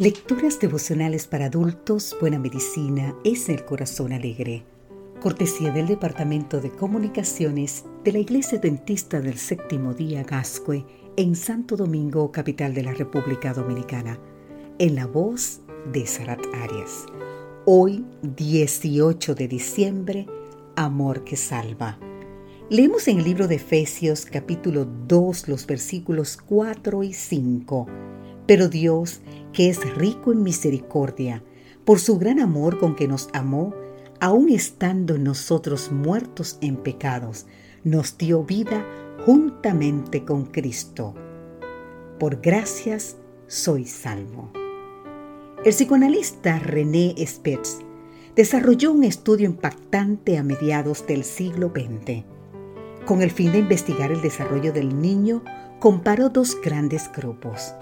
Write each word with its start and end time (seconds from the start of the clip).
Lecturas 0.00 0.58
devocionales 0.58 1.26
para 1.26 1.44
adultos, 1.44 2.16
Buena 2.18 2.38
Medicina 2.38 3.14
es 3.22 3.50
el 3.50 3.66
Corazón 3.66 4.14
Alegre. 4.14 4.64
Cortesía 5.20 5.72
del 5.72 5.88
Departamento 5.88 6.58
de 6.62 6.70
Comunicaciones 6.70 7.84
de 8.02 8.12
la 8.12 8.18
Iglesia 8.20 8.58
Dentista 8.58 9.20
del 9.20 9.36
Séptimo 9.36 9.92
Día 9.92 10.22
Gascue 10.22 10.86
en 11.18 11.36
Santo 11.36 11.76
Domingo, 11.76 12.32
capital 12.32 12.72
de 12.72 12.82
la 12.82 12.94
República 12.94 13.52
Dominicana. 13.52 14.18
En 14.78 14.94
la 14.94 15.06
voz 15.06 15.60
de 15.92 16.06
Sarat 16.06 16.46
Arias. 16.54 17.04
Hoy, 17.66 18.02
18 18.22 19.34
de 19.34 19.48
diciembre, 19.48 20.26
Amor 20.76 21.24
que 21.24 21.36
Salva. 21.36 21.98
Leemos 22.70 23.06
en 23.06 23.18
el 23.18 23.24
libro 23.24 23.48
de 23.48 23.56
Efesios 23.56 24.24
capítulo 24.24 24.86
2 24.86 25.48
los 25.48 25.66
versículos 25.66 26.38
4 26.38 27.02
y 27.02 27.12
5. 27.12 28.09
Pero 28.50 28.68
Dios, 28.68 29.20
que 29.52 29.68
es 29.68 29.94
rico 29.94 30.32
en 30.32 30.42
misericordia, 30.42 31.44
por 31.84 32.00
su 32.00 32.18
gran 32.18 32.40
amor 32.40 32.80
con 32.80 32.96
que 32.96 33.06
nos 33.06 33.28
amó, 33.32 33.72
aun 34.18 34.48
estando 34.48 35.18
nosotros 35.18 35.92
muertos 35.92 36.58
en 36.60 36.76
pecados, 36.76 37.46
nos 37.84 38.18
dio 38.18 38.42
vida 38.42 38.84
juntamente 39.24 40.24
con 40.24 40.46
Cristo. 40.46 41.14
Por 42.18 42.40
gracias 42.40 43.18
soy 43.46 43.86
salvo. 43.86 44.50
El 45.64 45.72
psicoanalista 45.72 46.58
René 46.58 47.14
Spitz 47.24 47.78
desarrolló 48.34 48.90
un 48.90 49.04
estudio 49.04 49.46
impactante 49.46 50.38
a 50.38 50.42
mediados 50.42 51.06
del 51.06 51.22
siglo 51.22 51.68
XX. 51.72 52.24
Con 53.06 53.22
el 53.22 53.30
fin 53.30 53.52
de 53.52 53.58
investigar 53.58 54.10
el 54.10 54.20
desarrollo 54.22 54.72
del 54.72 55.00
niño, 55.00 55.44
comparó 55.78 56.30
dos 56.30 56.60
grandes 56.60 57.08
grupos. 57.14 57.74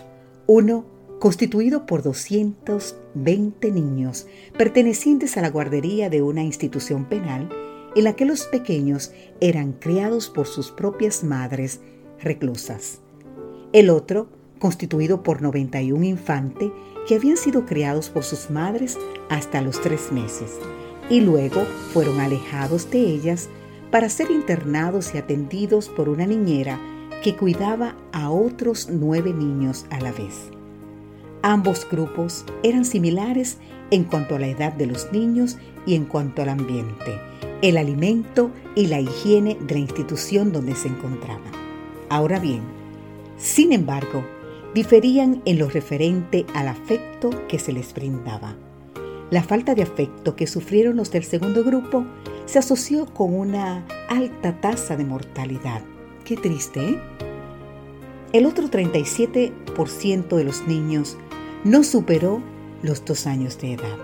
Uno 0.51 0.87
constituido 1.19 1.85
por 1.85 2.03
220 2.03 3.71
niños 3.71 4.27
pertenecientes 4.57 5.37
a 5.37 5.43
la 5.43 5.51
guardería 5.51 6.09
de 6.09 6.23
una 6.23 6.43
institución 6.43 7.05
penal 7.05 7.51
en 7.95 8.05
la 8.05 8.15
que 8.17 8.25
los 8.25 8.45
pequeños 8.45 9.13
eran 9.43 9.75
criados 9.75 10.31
por 10.31 10.47
sus 10.47 10.71
propias 10.71 11.23
madres 11.23 11.83
reclusas. 12.19 13.03
El 13.75 13.91
otro, 13.91 14.31
constituido 14.59 15.23
por 15.23 15.43
91 15.43 16.03
infantes 16.03 16.71
que 17.07 17.17
habían 17.17 17.37
sido 17.37 17.67
criados 17.67 18.09
por 18.09 18.25
sus 18.25 18.49
madres 18.49 18.97
hasta 19.29 19.61
los 19.61 19.83
tres 19.83 20.13
meses 20.13 20.53
y 21.11 21.21
luego 21.21 21.63
fueron 21.93 22.21
alejados 22.21 22.91
de 22.91 23.01
ellas 23.01 23.51
para 23.91 24.09
ser 24.09 24.31
internados 24.31 25.15
y 25.15 25.19
atendidos 25.19 25.91
por 25.91 26.09
una 26.09 26.25
niñera 26.25 26.81
que 27.23 27.37
cuidaba 27.37 27.97
a 28.13 28.31
otros 28.31 28.89
nueve 28.91 29.33
niños 29.33 29.87
a 29.91 30.01
la 30.01 30.13
vez. 30.13 30.51
Ambos 31.43 31.87
grupos 31.91 32.45
eran 32.63 32.85
similares 32.85 33.59
en 33.91 34.05
cuanto 34.05 34.37
a 34.37 34.39
la 34.39 34.49
edad 34.49 34.73
de 34.73 34.87
los 34.87 35.13
niños 35.13 35.57
y 35.87 35.95
en 35.95 36.05
cuanto 36.05 36.43
al 36.43 36.49
ambiente, 36.49 37.19
el 37.63 37.77
alimento 37.77 38.51
y 38.75 38.87
la 38.87 39.01
higiene 39.01 39.57
de 39.61 39.75
la 39.75 39.81
institución 39.81 40.53
donde 40.53 40.75
se 40.75 40.89
encontraban. 40.89 41.53
Ahora 42.09 42.39
bien, 42.39 42.63
sin 43.37 43.73
embargo, 43.73 44.25
diferían 44.75 45.43
en 45.45 45.59
lo 45.59 45.69
referente 45.69 46.45
al 46.55 46.69
afecto 46.69 47.31
que 47.49 47.59
se 47.59 47.73
les 47.73 47.95
brindaba. 47.95 48.55
La 49.31 49.43
falta 49.43 49.75
de 49.75 49.83
afecto 49.83 50.37
que 50.37 50.47
sufrieron 50.47 50.97
los 50.97 51.11
del 51.11 51.25
segundo 51.25 51.63
grupo 51.63 52.05
se 52.47 52.59
asoció 52.59 53.07
con 53.07 53.35
una 53.35 53.85
alta 54.09 54.61
tasa 54.61 54.97
de 54.97 55.05
mortalidad. 55.05 55.83
Qué 56.25 56.37
triste, 56.37 56.81
¿eh? 56.81 57.01
El 58.33 58.45
otro 58.45 58.69
37% 58.69 60.37
de 60.37 60.45
los 60.45 60.67
niños 60.67 61.17
no 61.65 61.83
superó 61.83 62.43
los 62.83 63.05
dos 63.05 63.27
años 63.27 63.59
de 63.59 63.73
edad, 63.73 63.97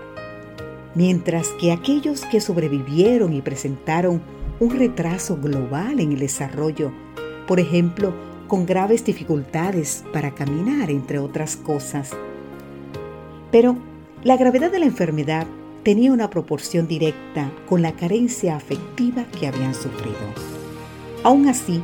mientras 0.95 1.49
que 1.59 1.71
aquellos 1.71 2.25
que 2.25 2.41
sobrevivieron 2.41 3.33
y 3.33 3.41
presentaron 3.41 4.21
un 4.59 4.71
retraso 4.71 5.37
global 5.37 5.99
en 5.99 6.13
el 6.13 6.19
desarrollo, 6.19 6.91
por 7.47 7.59
ejemplo, 7.59 8.13
con 8.47 8.65
graves 8.65 9.05
dificultades 9.05 10.03
para 10.11 10.33
caminar, 10.33 10.89
entre 10.89 11.19
otras 11.19 11.55
cosas. 11.55 12.11
Pero 13.51 13.77
la 14.23 14.37
gravedad 14.37 14.71
de 14.71 14.79
la 14.79 14.85
enfermedad 14.85 15.45
tenía 15.83 16.11
una 16.11 16.29
proporción 16.31 16.87
directa 16.87 17.51
con 17.67 17.81
la 17.83 17.95
carencia 17.95 18.55
afectiva 18.55 19.25
que 19.39 19.47
habían 19.47 19.75
sufrido. 19.75 20.17
Aún 21.23 21.47
así, 21.47 21.81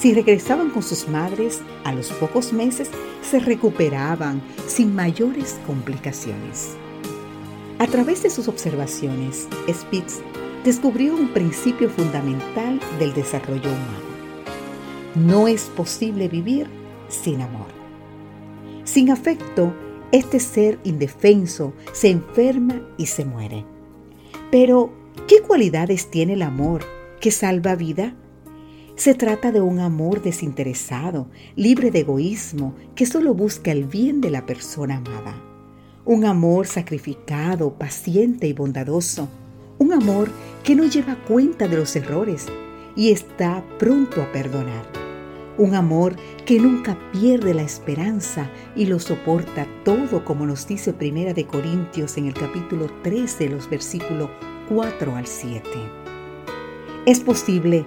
si 0.00 0.14
regresaban 0.14 0.70
con 0.70 0.82
sus 0.82 1.08
madres, 1.08 1.60
a 1.84 1.92
los 1.92 2.12
pocos 2.12 2.52
meses 2.52 2.90
se 3.22 3.40
recuperaban 3.40 4.40
sin 4.66 4.94
mayores 4.94 5.58
complicaciones. 5.66 6.76
A 7.78 7.86
través 7.86 8.22
de 8.22 8.30
sus 8.30 8.48
observaciones, 8.48 9.48
Spitz 9.68 10.20
descubrió 10.64 11.14
un 11.14 11.32
principio 11.32 11.90
fundamental 11.90 12.80
del 12.98 13.12
desarrollo 13.12 13.68
humano. 13.68 14.08
No 15.14 15.48
es 15.48 15.64
posible 15.64 16.28
vivir 16.28 16.68
sin 17.08 17.40
amor. 17.40 17.68
Sin 18.84 19.10
afecto, 19.10 19.74
este 20.12 20.40
ser 20.40 20.78
indefenso 20.84 21.72
se 21.92 22.10
enferma 22.10 22.80
y 22.96 23.06
se 23.06 23.24
muere. 23.24 23.64
Pero, 24.50 24.92
¿qué 25.26 25.40
cualidades 25.40 26.10
tiene 26.10 26.34
el 26.34 26.42
amor 26.42 26.82
que 27.20 27.30
salva 27.30 27.74
vida? 27.74 28.14
Se 28.98 29.14
trata 29.14 29.52
de 29.52 29.60
un 29.60 29.78
amor 29.78 30.22
desinteresado, 30.22 31.28
libre 31.54 31.92
de 31.92 32.00
egoísmo, 32.00 32.74
que 32.96 33.06
solo 33.06 33.32
busca 33.32 33.70
el 33.70 33.84
bien 33.84 34.20
de 34.20 34.28
la 34.28 34.44
persona 34.44 34.96
amada. 34.96 35.40
Un 36.04 36.24
amor 36.24 36.66
sacrificado, 36.66 37.74
paciente 37.74 38.48
y 38.48 38.54
bondadoso. 38.54 39.28
Un 39.78 39.92
amor 39.92 40.32
que 40.64 40.74
no 40.74 40.84
lleva 40.84 41.14
cuenta 41.28 41.68
de 41.68 41.76
los 41.76 41.94
errores 41.94 42.46
y 42.96 43.12
está 43.12 43.64
pronto 43.78 44.20
a 44.20 44.32
perdonar. 44.32 44.84
Un 45.58 45.76
amor 45.76 46.16
que 46.44 46.58
nunca 46.58 46.98
pierde 47.12 47.54
la 47.54 47.62
esperanza 47.62 48.50
y 48.74 48.86
lo 48.86 48.98
soporta 48.98 49.68
todo 49.84 50.24
como 50.24 50.44
nos 50.44 50.66
dice 50.66 50.92
Primera 50.92 51.34
de 51.34 51.46
Corintios 51.46 52.16
en 52.16 52.26
el 52.26 52.34
capítulo 52.34 52.88
13, 53.04 53.48
los 53.48 53.70
versículos 53.70 54.28
4 54.68 55.14
al 55.14 55.26
7. 55.28 55.62
Es 57.06 57.20
posible 57.20 57.86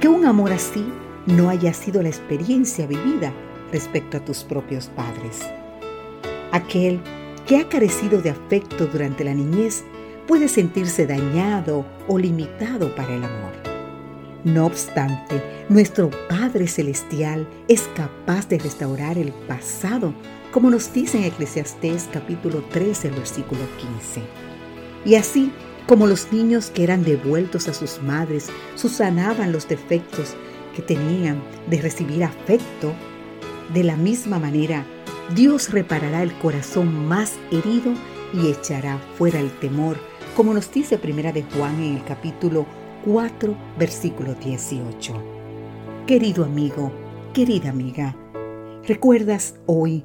que 0.00 0.08
un 0.08 0.24
amor 0.24 0.52
así 0.52 0.84
no 1.26 1.50
haya 1.50 1.74
sido 1.74 2.02
la 2.02 2.08
experiencia 2.08 2.86
vivida 2.86 3.32
respecto 3.70 4.16
a 4.16 4.24
tus 4.24 4.42
propios 4.42 4.88
padres. 4.88 5.40
Aquel 6.52 7.00
que 7.46 7.58
ha 7.58 7.68
carecido 7.68 8.22
de 8.22 8.30
afecto 8.30 8.86
durante 8.86 9.24
la 9.24 9.34
niñez 9.34 9.84
puede 10.26 10.48
sentirse 10.48 11.06
dañado 11.06 11.84
o 12.08 12.18
limitado 12.18 12.94
para 12.94 13.14
el 13.14 13.24
amor. 13.24 13.52
No 14.42 14.64
obstante, 14.64 15.42
nuestro 15.68 16.10
Padre 16.28 16.66
Celestial 16.66 17.46
es 17.68 17.82
capaz 17.94 18.48
de 18.48 18.58
restaurar 18.58 19.18
el 19.18 19.32
pasado, 19.32 20.14
como 20.50 20.70
nos 20.70 20.92
dice 20.94 21.18
en 21.18 21.24
Eclesiastés 21.24 22.08
capítulo 22.10 22.64
13, 22.70 23.10
versículo 23.10 23.60
15. 23.76 24.22
Y 25.04 25.16
así 25.16 25.52
como 25.86 26.06
los 26.06 26.32
niños 26.32 26.70
que 26.70 26.84
eran 26.84 27.04
devueltos 27.04 27.68
a 27.68 27.74
sus 27.74 28.02
madres 28.02 28.48
susanaban 28.74 29.52
los 29.52 29.68
defectos 29.68 30.34
que 30.74 30.82
tenían 30.82 31.42
de 31.68 31.80
recibir 31.80 32.24
afecto, 32.24 32.94
de 33.74 33.84
la 33.84 33.96
misma 33.96 34.38
manera 34.38 34.84
Dios 35.34 35.70
reparará 35.70 36.22
el 36.22 36.32
corazón 36.34 37.06
más 37.06 37.34
herido 37.50 37.92
y 38.32 38.48
echará 38.48 38.98
fuera 39.16 39.40
el 39.40 39.50
temor, 39.58 39.96
como 40.36 40.54
nos 40.54 40.72
dice 40.72 40.98
Primera 40.98 41.32
de 41.32 41.44
Juan 41.44 41.80
en 41.82 41.96
el 41.96 42.04
capítulo 42.04 42.66
4, 43.04 43.54
versículo 43.78 44.34
18. 44.34 45.14
Querido 46.06 46.44
amigo, 46.44 46.92
querida 47.32 47.70
amiga, 47.70 48.16
¿recuerdas 48.86 49.54
hoy 49.66 50.04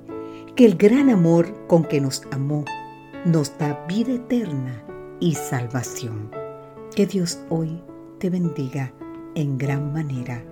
que 0.56 0.66
el 0.66 0.75
gran 0.75 1.09
amor 1.09 1.53
con 1.68 1.84
que 1.84 2.00
nos 2.00 2.24
amó 2.31 2.64
nos 3.26 3.58
da 3.58 3.85
vida 3.88 4.14
eterna 4.14 4.84
y 5.25 5.33
salvación. 5.33 6.29
Que 6.95 7.07
Dios 7.07 7.39
hoy 7.49 7.81
te 8.19 8.29
bendiga 8.29 8.93
en 9.33 9.57
gran 9.57 9.91
manera. 9.91 10.45